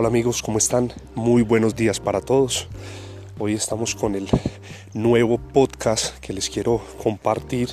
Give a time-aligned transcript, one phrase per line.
[0.00, 0.94] Hola amigos, ¿cómo están?
[1.14, 2.68] Muy buenos días para todos.
[3.38, 4.30] Hoy estamos con el
[4.94, 7.68] nuevo podcast que les quiero compartir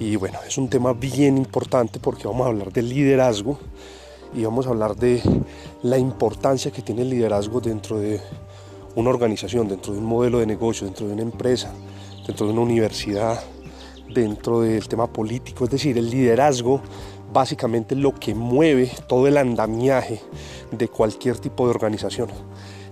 [0.00, 3.60] y bueno, es un tema bien importante porque vamos a hablar del liderazgo
[4.34, 5.22] y vamos a hablar de
[5.84, 8.20] la importancia que tiene el liderazgo dentro de
[8.96, 11.72] una organización, dentro de un modelo de negocio, dentro de una empresa,
[12.26, 13.40] dentro de una universidad,
[14.12, 16.82] dentro del tema político, es decir, el liderazgo
[17.32, 20.20] básicamente lo que mueve todo el andamiaje
[20.70, 22.28] de cualquier tipo de organización.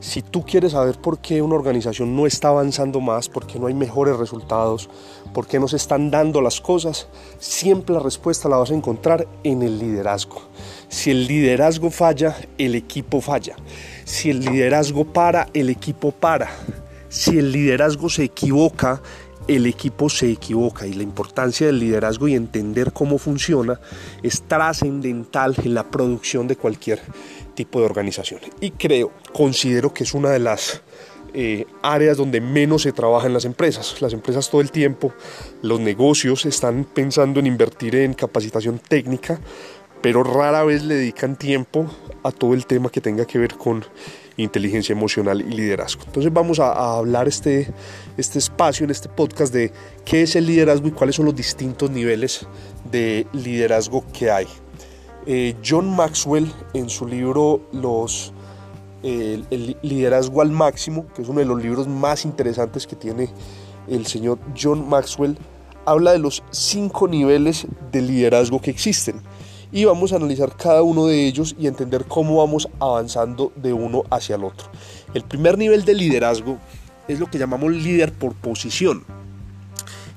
[0.01, 3.66] Si tú quieres saber por qué una organización no está avanzando más, por qué no
[3.66, 4.89] hay mejores resultados,
[5.35, 7.07] por qué no se están dando las cosas,
[7.39, 10.41] siempre la respuesta la vas a encontrar en el liderazgo.
[10.88, 13.57] Si el liderazgo falla, el equipo falla.
[14.05, 16.51] Si el liderazgo para, el equipo para.
[17.11, 19.02] Si el liderazgo se equivoca,
[19.56, 23.80] el equipo se equivoca y la importancia del liderazgo y entender cómo funciona
[24.23, 27.01] es trascendental en la producción de cualquier
[27.54, 28.40] tipo de organización.
[28.60, 30.82] Y creo, considero que es una de las
[31.34, 34.01] eh, áreas donde menos se trabaja en las empresas.
[34.01, 35.12] Las empresas todo el tiempo,
[35.62, 39.40] los negocios están pensando en invertir en capacitación técnica,
[40.01, 41.90] pero rara vez le dedican tiempo
[42.23, 43.85] a todo el tema que tenga que ver con
[44.43, 46.02] inteligencia emocional y liderazgo.
[46.07, 47.73] Entonces vamos a, hablar este,
[48.16, 49.73] este espacio, en este podcast, de
[50.05, 52.47] qué es el liderazgo y cuáles son los distintos niveles
[52.91, 54.47] de liderazgo que hay.
[55.27, 58.32] Eh, John Maxwell en su libro Los,
[59.02, 63.29] el liderazgo al máximo, que es uno de los libros más interesantes que tiene
[63.88, 65.37] el señor John Maxwell,
[65.84, 69.22] habla de los cinco niveles de liderazgo que existen
[69.72, 74.04] y vamos a analizar cada uno de ellos y entender cómo vamos avanzando de uno
[74.10, 74.69] hacia el otro.
[75.15, 76.59] El primer nivel de liderazgo
[77.09, 79.04] es lo que llamamos líder por posición.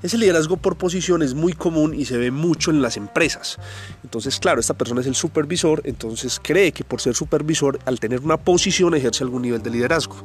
[0.04, 3.58] Ese liderazgo por posición es muy común y se ve mucho en las empresas.
[4.04, 8.20] Entonces, claro, esta persona es el supervisor, entonces cree que por ser supervisor, al tener
[8.20, 10.18] una posición, ejerce algún nivel de liderazgo.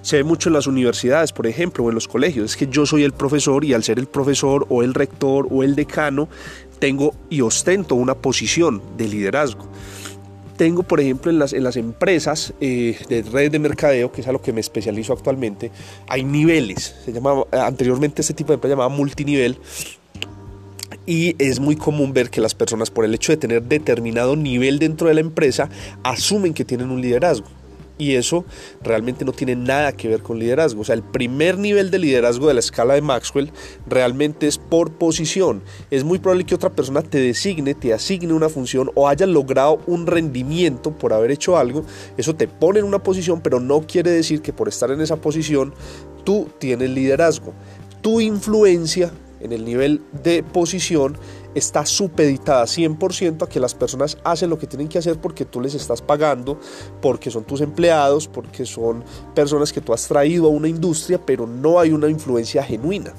[0.00, 2.52] Se ve mucho en las universidades, por ejemplo, o en los colegios.
[2.52, 5.64] Es que yo soy el profesor y al ser el profesor o el rector o
[5.64, 6.28] el decano,
[6.78, 9.66] tengo y ostento una posición de liderazgo.
[10.56, 14.26] Tengo, por ejemplo, en las, en las empresas eh, de redes de mercadeo, que es
[14.26, 15.70] a lo que me especializo actualmente,
[16.08, 16.96] hay niveles.
[17.04, 19.58] Se llama, anteriormente este tipo de empresa llamaba multinivel.
[21.04, 24.78] Y es muy común ver que las personas, por el hecho de tener determinado nivel
[24.78, 25.68] dentro de la empresa,
[26.02, 27.46] asumen que tienen un liderazgo.
[27.98, 28.44] Y eso
[28.82, 30.82] realmente no tiene nada que ver con liderazgo.
[30.82, 33.50] O sea, el primer nivel de liderazgo de la escala de Maxwell
[33.86, 35.62] realmente es por posición.
[35.90, 39.80] Es muy probable que otra persona te designe, te asigne una función o haya logrado
[39.86, 41.84] un rendimiento por haber hecho algo.
[42.18, 45.16] Eso te pone en una posición, pero no quiere decir que por estar en esa
[45.16, 45.72] posición
[46.24, 47.54] tú tienes liderazgo.
[48.02, 51.16] Tu influencia en el nivel de posición
[51.56, 55.60] está supeditada 100% a que las personas hacen lo que tienen que hacer porque tú
[55.60, 56.60] les estás pagando,
[57.00, 59.02] porque son tus empleados, porque son
[59.34, 63.14] personas que tú has traído a una industria, pero no hay una influencia genuina.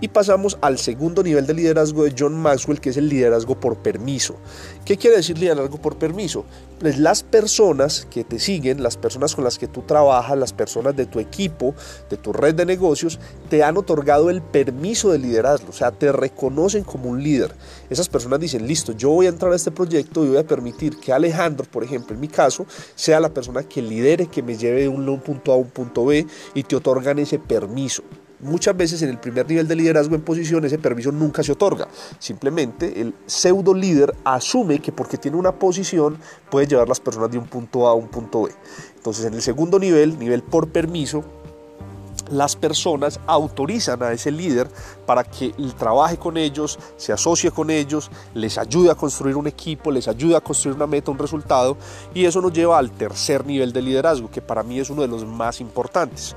[0.00, 3.78] Y pasamos al segundo nivel de liderazgo de John Maxwell, que es el liderazgo por
[3.78, 4.36] permiso.
[4.84, 6.44] ¿Qué quiere decir liderazgo por permiso?
[6.78, 10.94] Pues las personas que te siguen, las personas con las que tú trabajas, las personas
[10.94, 11.74] de tu equipo,
[12.08, 13.18] de tu red de negocios,
[13.50, 17.52] te han otorgado el permiso de liderazgo, o sea, te reconocen como un líder.
[17.90, 20.98] Esas personas dicen, listo, yo voy a entrar a este proyecto y voy a permitir
[20.98, 24.82] que Alejandro, por ejemplo, en mi caso, sea la persona que lidere, que me lleve
[24.82, 28.04] de un punto A a un punto B y te otorgan ese permiso.
[28.40, 31.88] Muchas veces en el primer nivel de liderazgo en posición ese permiso nunca se otorga.
[32.20, 36.18] Simplemente el pseudo líder asume que porque tiene una posición
[36.48, 38.52] puede llevar las personas de un punto A a un punto B.
[38.96, 41.24] Entonces en el segundo nivel, nivel por permiso,
[42.30, 44.68] las personas autorizan a ese líder
[45.06, 49.90] para que trabaje con ellos, se asocie con ellos, les ayude a construir un equipo,
[49.90, 51.76] les ayude a construir una meta, un resultado,
[52.14, 55.08] y eso nos lleva al tercer nivel de liderazgo, que para mí es uno de
[55.08, 56.34] los más importantes,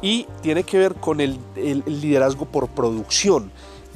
[0.00, 3.50] y tiene que ver con el, liderazgo por producción.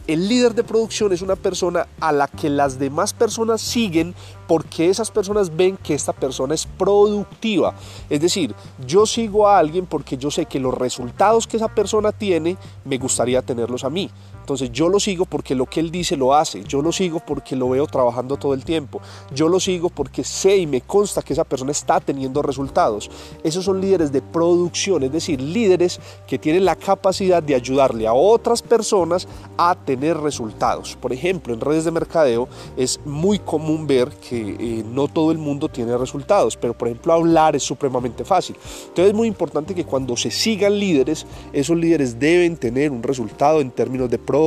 [0.09, 4.15] El líder de producción es una persona a la que las demás personas siguen
[4.47, 7.75] porque esas personas ven que esta persona es productiva.
[8.09, 8.55] Es decir,
[8.87, 12.57] yo sigo a alguien porque yo sé que los resultados que esa persona tiene
[12.87, 14.11] me gustaría tenerlos a mí.
[14.49, 17.55] Entonces yo lo sigo porque lo que él dice lo hace, yo lo sigo porque
[17.55, 18.99] lo veo trabajando todo el tiempo,
[19.31, 23.11] yo lo sigo porque sé y me consta que esa persona está teniendo resultados.
[23.45, 28.15] Esos son líderes de producción, es decir, líderes que tienen la capacidad de ayudarle a
[28.15, 29.29] otras personas
[29.59, 30.97] a tener resultados.
[30.97, 35.37] Por ejemplo, en redes de mercadeo es muy común ver que eh, no todo el
[35.37, 38.57] mundo tiene resultados, pero por ejemplo hablar es supremamente fácil.
[38.89, 43.61] Entonces es muy importante que cuando se sigan líderes, esos líderes deben tener un resultado
[43.61, 44.38] en términos de producción,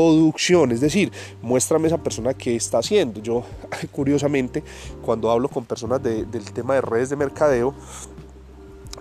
[0.71, 1.11] es decir,
[1.41, 3.21] muéstrame esa persona que está haciendo.
[3.21, 3.43] Yo
[3.91, 4.63] curiosamente
[5.01, 7.73] cuando hablo con personas del tema de redes de mercadeo,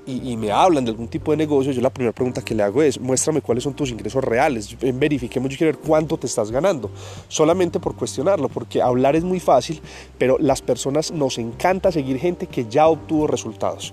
[0.07, 2.83] y, me hablan de algún tipo de negocio, yo la primera pregunta que le hago
[2.83, 6.91] es, muéstrame cuáles son tus ingresos reales, verifiquemos, yo quiero ver cuánto te estás ganando,
[7.29, 9.81] solamente por cuestionarlo, porque hablar es muy fácil,
[10.19, 13.93] pero las personas nos encanta seguir gente que ya obtuvo resultados.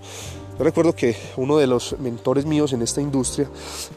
[0.58, 3.48] Yo recuerdo que uno de los mentores míos en esta industria,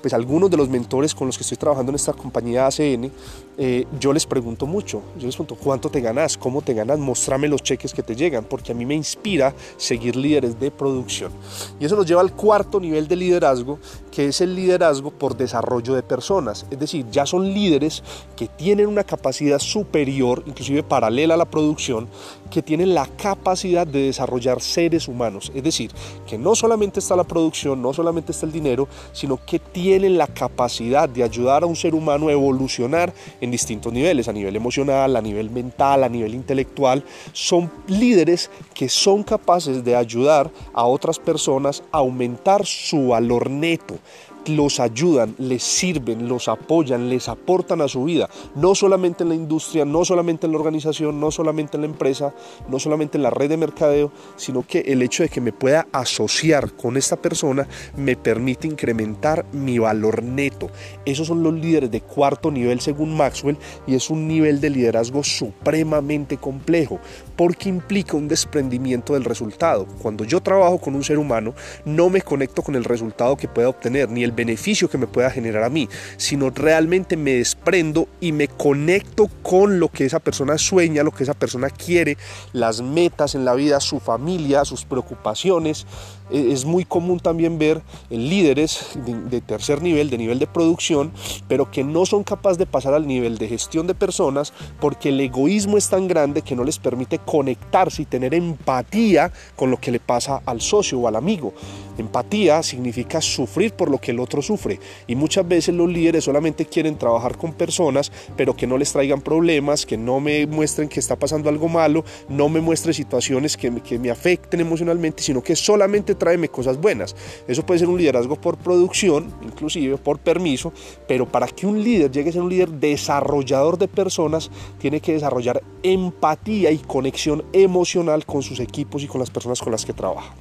[0.02, 3.10] pues algunos de los mentores con los que estoy trabajando en esta compañía ACN,
[3.56, 7.48] eh, yo les pregunto mucho, yo les pregunto cuánto te ganas, cómo te ganas, mostrame
[7.48, 11.32] los cheques que te llegan, porque a mí me inspira seguir líderes de producción.
[11.78, 13.78] Y eso nos lleva al cuarto nivel de liderazgo,
[14.10, 16.66] que es el liderazgo por desarrollo de personas.
[16.70, 18.02] Es decir, ya son líderes
[18.36, 22.08] que tienen una capacidad superior, inclusive paralela a la producción,
[22.50, 25.52] que tienen la capacidad de desarrollar seres humanos.
[25.54, 25.90] Es decir,
[26.26, 30.26] que no solamente está la producción, no solamente está el dinero, sino que tienen la
[30.26, 35.17] capacidad de ayudar a un ser humano a evolucionar en distintos niveles, a nivel emocional,
[35.17, 37.05] a nivel mental, a nivel intelectual.
[37.32, 43.99] Son líderes que son capaces de ayudar a otras personas a aumentar su valor neto
[44.46, 49.34] los ayudan, les sirven, los apoyan, les aportan a su vida, no solamente en la
[49.34, 52.34] industria, no solamente en la organización, no solamente en la empresa,
[52.69, 55.87] no solamente en la red de mercadeo, sino que el hecho de que me pueda
[55.92, 57.66] asociar con esta persona
[57.96, 60.70] me permite incrementar mi valor neto.
[61.04, 65.22] Esos son los líderes de cuarto nivel según Maxwell y es un nivel de liderazgo
[65.22, 66.98] supremamente complejo
[67.37, 69.87] porque implica un desprendimiento del resultado.
[70.02, 71.54] Cuando yo trabajo con un ser humano,
[71.84, 75.30] no me conecto con el resultado que pueda obtener ni el beneficio que me pueda
[75.30, 80.58] generar a mí, sino realmente me desprendo y me conecto con lo que esa persona
[80.58, 82.16] sueña, lo que esa persona quiere,
[82.52, 85.86] las metas en la vida, su familia, sus preocupaciones,
[86.32, 91.12] es muy común también ver líderes de, tercer nivel, de nivel de producción,
[91.48, 95.20] pero que no son capaces de pasar al nivel de gestión de personas porque el
[95.20, 99.90] egoísmo es tan grande que no les permite conectarse y tener empatía con lo que
[99.90, 101.52] le pasa al socio o al amigo.
[101.98, 106.64] Empatía significa sufrir por lo que el otro sufre y muchas veces los líderes solamente
[106.64, 111.00] quieren trabajar con personas, pero que no les traigan problemas, que no me muestren que
[111.00, 115.54] está pasando algo malo, no me muestren situaciones que, que me afecten emocionalmente, sino que
[115.56, 117.17] solamente tráeme cosas buenas.
[117.49, 120.72] Eso puede ser un liderazgo por producción, inclusive por permiso,
[121.08, 125.14] pero para que un líder llegue a ser un líder desarrollador de personas, tiene que
[125.14, 129.93] desarrollar empatía y conexión emocional con sus equipos y con las personas con las que
[129.93, 130.32] trabaja.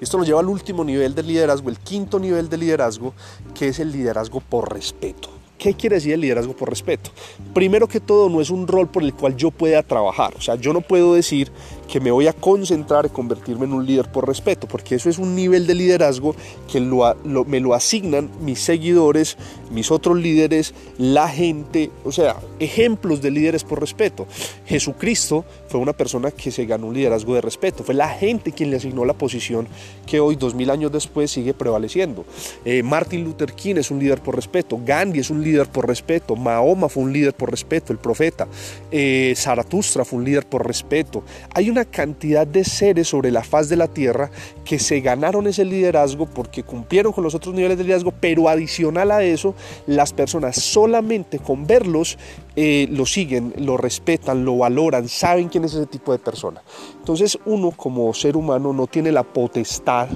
[0.00, 3.14] Esto nos lleva al último nivel de liderazgo, el quinto nivel de liderazgo,
[3.54, 5.30] que es el liderazgo por respeto.
[5.56, 7.10] ¿Qué quiere decir el liderazgo por respeto?
[7.54, 10.34] Primero que todo, no es un rol por el cual yo pueda trabajar.
[10.36, 11.50] O sea, yo no puedo decir
[11.88, 15.18] que me voy a concentrar en convertirme en un líder por respeto, porque eso es
[15.18, 16.34] un nivel de liderazgo
[16.70, 19.36] que me lo asignan mis seguidores,
[19.70, 24.26] mis otros líderes, la gente, o sea, ejemplos de líderes por respeto.
[24.66, 28.70] Jesucristo fue una persona que se ganó un liderazgo de respeto, fue la gente quien
[28.70, 29.68] le asignó la posición
[30.06, 32.24] que hoy, dos mil años después, sigue prevaleciendo.
[32.64, 36.36] Eh, Martin Luther King es un líder por respeto, Gandhi es un líder por respeto,
[36.36, 38.46] Mahoma fue un líder por respeto, el profeta,
[38.90, 41.22] eh, Zaratustra fue un líder por respeto.
[41.52, 44.30] Hay una cantidad de seres sobre la faz de la tierra
[44.64, 49.10] que se ganaron ese liderazgo porque cumplieron con los otros niveles de liderazgo, pero adicional
[49.10, 49.56] a eso,
[49.88, 52.16] las personas solamente con verlos
[52.54, 56.62] eh, lo siguen, lo respetan, lo valoran, saben quién es ese tipo de persona.
[56.96, 60.08] Entonces uno como ser humano no tiene la potestad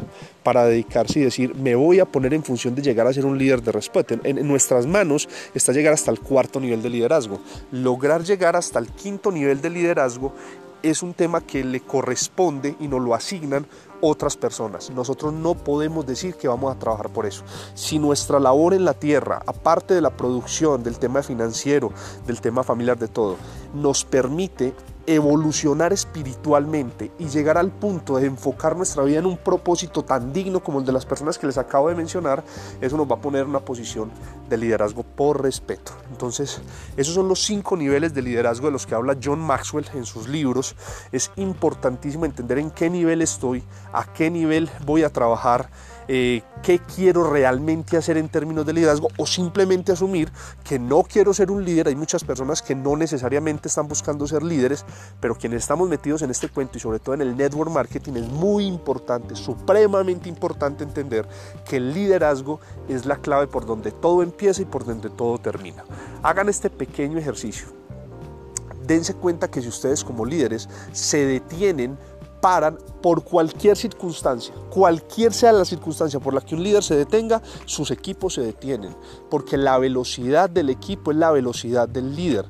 [0.44, 3.36] para dedicarse y decir, me voy a poner en función de llegar a ser un
[3.36, 4.14] líder de respeto.
[4.14, 7.40] En, en, nuestras manos está llegar hasta el cuarto nivel de liderazgo.
[7.72, 10.32] Lograr llegar hasta el quinto nivel de liderazgo
[10.82, 13.66] es un tema que le corresponde y nos lo asignan
[14.00, 14.90] otras personas.
[14.90, 17.44] Nosotros no podemos decir que vamos a trabajar por eso.
[17.74, 21.92] Si nuestra labor en la tierra, aparte de la producción, del tema financiero,
[22.26, 23.36] del tema familiar, de todo,
[23.74, 24.72] nos permite
[25.08, 30.62] evolucionar espiritualmente y llegar al punto de enfocar nuestra vida en un propósito tan digno
[30.62, 32.44] como el de las personas que les acabo de mencionar,
[32.82, 34.10] eso nos va a poner en una posición
[34.50, 35.92] de liderazgo por respeto.
[36.10, 36.60] Entonces,
[36.98, 40.28] esos son los cinco niveles de liderazgo de los que habla John Maxwell en sus
[40.28, 40.76] libros.
[41.10, 45.70] Es importantísimo entender en qué nivel estoy, a qué nivel voy a trabajar
[46.10, 50.32] eh, qué quiero realmente hacer en términos de liderazgo o simplemente asumir
[50.64, 51.88] que no quiero ser un líder.
[51.88, 54.86] Hay muchas personas que no necesariamente están buscando ser líderes,
[55.20, 58.28] pero quienes estamos metidos en este cuento y sobre todo en el network marketing es
[58.28, 61.26] muy importante, supremamente importante entender
[61.64, 65.84] que el liderazgo es la clave por donde todo empieza y por donde todo termina.
[66.22, 67.68] Hagan este pequeño ejercicio.
[68.86, 71.98] Dense cuenta que si ustedes como líderes se detienen
[72.40, 77.42] paran por cualquier circunstancia, cualquier sea la circunstancia por la que un líder se detenga,
[77.66, 78.94] sus equipos se detienen,
[79.30, 82.46] porque la velocidad del equipo es la velocidad del líder.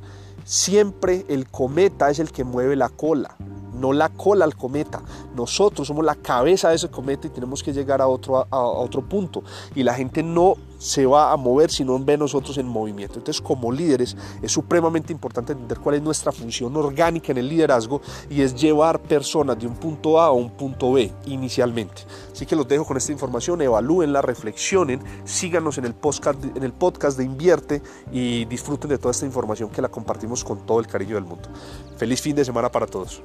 [0.49, 3.37] Siempre el cometa es el que mueve la cola,
[3.79, 5.03] no la cola al cometa.
[5.35, 9.03] Nosotros somos la cabeza de ese cometa y tenemos que llegar a otro, a, otro
[9.03, 9.43] punto.
[9.75, 13.19] Y la gente no se va a mover si no ve nosotros en movimiento.
[13.19, 18.01] Entonces, como líderes, es supremamente importante entender cuál es nuestra función orgánica en el liderazgo
[18.31, 22.03] y es llevar personas de un punto A a un punto B inicialmente.
[22.33, 26.73] Así que los dejo con esta información, evalúenla, reflexionen, síganos en el podcast, en el
[26.73, 27.83] podcast de Invierte
[28.13, 31.49] y disfruten de toda esta información que la compartimos con todo el cariño del mundo.
[31.97, 33.23] Feliz fin de semana para todos.